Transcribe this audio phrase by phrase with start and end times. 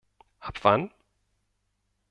[0.47, 0.89] Ab wann?